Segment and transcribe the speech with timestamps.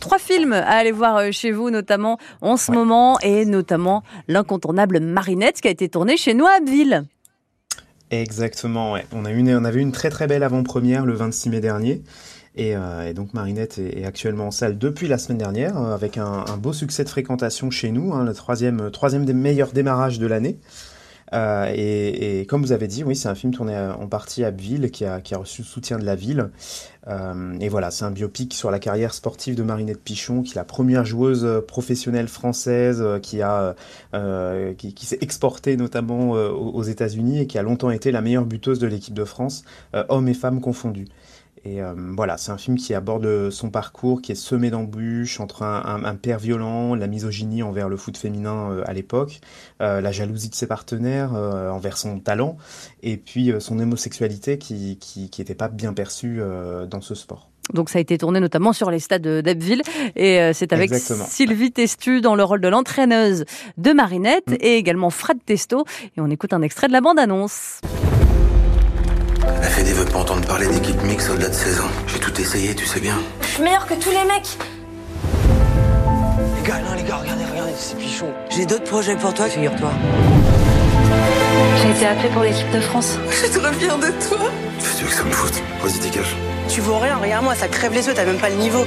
[0.00, 4.98] Trois films à aller voir euh, chez vous, notamment en ce moment, et notamment l'incontournable
[5.00, 7.04] Marinette qui a été tourné chez nous à Abbeville.
[8.10, 9.06] Exactement, ouais.
[9.12, 12.02] On, a une, on avait une très très belle avant-première le 26 mai dernier.
[12.56, 15.94] Et, euh, et, donc Marinette est, est, actuellement en salle depuis la semaine dernière, euh,
[15.94, 19.72] avec un, un, beau succès de fréquentation chez nous, hein, le troisième, troisième des meilleurs
[19.72, 20.58] démarrages de l'année.
[21.32, 24.48] Euh, et, et, comme vous avez dit, oui, c'est un film tourné en partie à
[24.48, 26.50] Abbeville, qui a, qui a reçu le soutien de la ville.
[27.08, 30.56] Euh, et voilà, c'est un biopic sur la carrière sportive de Marinette Pichon, qui est
[30.56, 33.74] la première joueuse professionnelle française, euh, qui a,
[34.14, 38.44] euh, qui, qui s'est exportée notamment aux États-Unis et qui a longtemps été la meilleure
[38.44, 39.64] buteuse de l'équipe de France,
[40.08, 41.06] hommes et femmes confondus.
[41.64, 45.62] Et euh, voilà, c'est un film qui aborde son parcours, qui est semé d'embûches entre
[45.62, 49.40] un, un, un, père violent, la misogynie envers le foot féminin euh, à l'époque,
[49.80, 52.56] euh, la jalousie de ses partenaires euh, envers son talent,
[53.02, 56.40] et puis euh, son homosexualité qui qui, qui était pas bien perçue
[56.88, 57.48] dans ce sport.
[57.72, 59.82] Donc ça a été tourné notamment sur les stades d'Abbeville
[60.16, 61.24] et euh, c'est avec Exactement.
[61.26, 63.44] Sylvie Testu dans le rôle de l'entraîneuse
[63.78, 64.56] de Marinette mmh.
[64.60, 65.84] et également Fred Testo
[66.16, 67.80] et on écoute un extrait de la bande-annonce.
[69.46, 71.90] La Fédé veut pas entendre parler d'équipe mix au-delà de 16 ans.
[72.06, 73.16] J'ai tout essayé, tu sais bien.
[73.42, 74.58] Je suis meilleur que tous les mecs.
[76.56, 78.26] Les gars, non, les gars, regardez, regardez, c'est pichon.
[78.50, 79.90] J'ai d'autres projets pour toi, figure-toi.
[81.82, 83.18] J'ai été appelé pour l'équipe de France.
[83.30, 84.38] Je trop fière de toi.
[84.78, 86.36] Qu'est-ce que tu veux que ça me foute Vas-y, dégage.
[86.68, 88.84] Tu vaux rien, regarde-moi, ça crève les yeux, t'as même pas le niveau.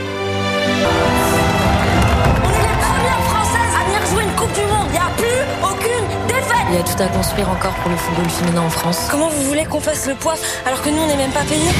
[6.77, 9.07] Y a tout à construire encore pour le football féminin en France.
[9.09, 11.71] Comment vous voulez qu'on fasse le poids alors que nous, on n'est même pas payés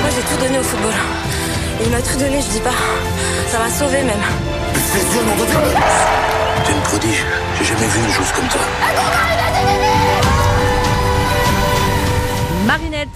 [0.00, 0.92] Moi, j'ai tout donné au football.
[1.80, 2.76] Et il m'a tout donné, je dis pas.
[3.50, 4.22] Ça m'a sauvé même.
[4.74, 5.44] C'est Dieu, mon Dieu
[6.66, 7.24] T'es une prodige.
[7.58, 8.60] J'ai jamais vu une chose comme toi.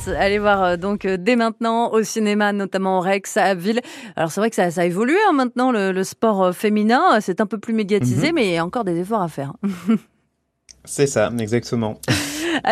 [0.09, 3.81] Allez voir euh, donc euh, dès maintenant au cinéma, notamment au Rex à Abbeville.
[4.17, 7.21] Alors c'est vrai que ça, ça a évolué hein, maintenant le, le, sport euh, féminin,
[7.21, 8.35] c'est un peu plus médiatisé, mm -hmm.
[8.35, 9.53] mais il y a encore des efforts à faire.
[10.85, 12.01] c'est ça, exactement.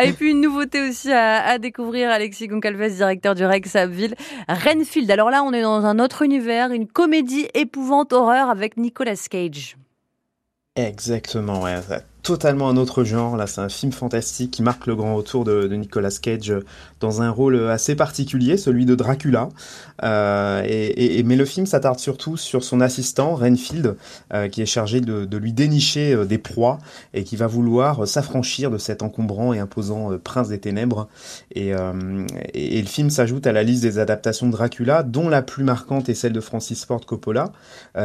[0.03, 4.15] Et puis une nouveauté aussi à, à découvrir, Alexis Goncalves, directeur du Rex à Abbeville,
[4.47, 5.09] Renfield.
[5.11, 9.77] Alors là, on est dans un autre univers, une comédie épouvante horreur avec Nicolas Cage.
[10.75, 11.75] Exactement, ouais
[12.25, 13.37] totalement un autre genre.
[13.37, 16.53] Là, c'est un film fantastique qui marque le grand retour de, Nicolas Cage
[16.99, 19.49] dans un rôle assez particulier, celui de Dracula.
[20.03, 20.61] Euh,
[21.23, 23.95] mais le film s'attarde surtout sur son assistant, Renfield,
[24.33, 26.79] euh, qui est chargé de, lui dénicher euh, des proies
[27.13, 31.07] et qui va vouloir s'affranchir de cet encombrant et imposant prince des ténèbres.
[31.53, 36.09] Et, le film s'ajoute à la liste des adaptations de Dracula, dont la plus marquante
[36.09, 37.51] est celle de Francis Ford Coppola,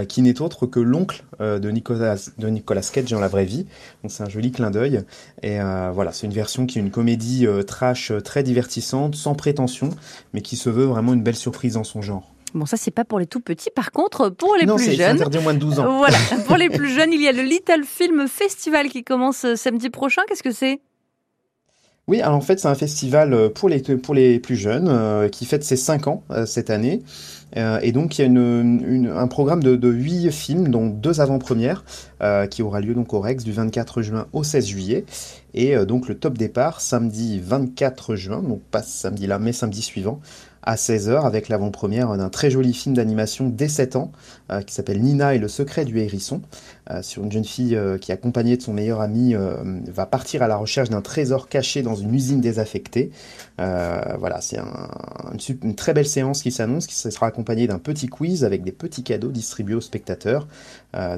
[0.08, 3.66] qui n'est autre que l'oncle de Nicolas, de Nicolas Cage dans la vraie vie.
[4.10, 5.02] C'est un joli clin d'œil.
[5.42, 9.14] Et euh, voilà, c'est une version qui est une comédie euh, trash euh, très divertissante,
[9.14, 9.90] sans prétention,
[10.34, 12.32] mais qui se veut vraiment une belle surprise dans son genre.
[12.52, 13.70] Bon, ça, c'est pas pour les tout petits.
[13.70, 15.16] Par contre, pour les non, plus jeunes.
[15.16, 15.98] interdit moins de 12 ans.
[15.98, 16.18] Voilà.
[16.46, 20.22] pour les plus jeunes, il y a le Little Film Festival qui commence samedi prochain.
[20.28, 20.80] Qu'est-ce que c'est?
[22.10, 25.46] Oui, alors en fait, c'est un festival pour les, pour les plus jeunes euh, qui
[25.46, 27.04] fête ses 5 ans euh, cette année.
[27.56, 31.84] Euh, et donc, il y a un programme de, de 8 films, dont deux avant-premières,
[32.50, 35.04] qui aura lieu donc au Rex du 24 juin au 16 juillet.
[35.54, 40.20] Et donc, le top départ, samedi 24 juin, donc pas samedi là, mais samedi suivant,
[40.62, 44.12] à 16h avec l'avant-première d'un très joli film d'animation dès 7 ans
[44.50, 46.42] euh, qui s'appelle Nina et le secret du hérisson
[46.90, 49.34] euh, sur une jeune fille euh, qui accompagnée de son meilleur ami
[49.88, 53.10] va partir à la recherche d'un trésor caché dans une usine désaffectée.
[53.58, 54.90] voilà, c'est un,
[55.32, 58.72] une, une, très belle séance qui s'annonce qui sera accompagnée d'un petit quiz avec des
[58.72, 60.46] petits cadeaux distribués aux spectateurs.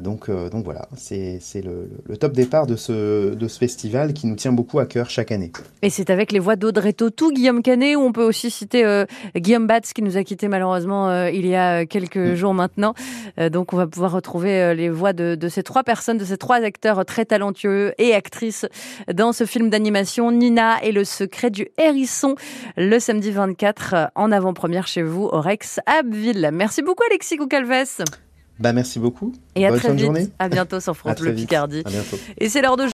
[0.03, 4.37] donc, donc voilà, c'est le, le, top départ de ce, de ce festival qui nous
[4.37, 5.53] tient beaucoup à cœur chaque année.
[5.83, 9.05] Et c'est avec les voix d'Audrey Tautou, Guillaume Canet, où on peut aussi citer
[9.37, 12.35] Guillaume Batz qui nous a quitté malheureusement euh, il y a quelques mmh.
[12.35, 12.95] jours maintenant.
[13.39, 16.25] Euh, donc on va pouvoir retrouver euh, les voix de, de, ces trois personnes, de
[16.25, 18.67] ces trois acteurs très talentueux et actrices
[19.13, 22.35] dans ce film d'animation Nina et le secret du hérisson
[22.77, 26.51] le samedi 24 en avant-première chez vous au Rex Abbeville.
[26.53, 28.05] Merci beaucoup Alexis Goucalves.
[28.59, 29.33] Bah merci beaucoup.
[29.57, 30.05] Et à Bonne très vite.
[30.05, 30.29] Journée.
[30.39, 31.83] À bientôt sur France Bleu Picardie.
[31.85, 32.17] À bientôt.
[32.39, 32.87] Et c'est l'heure de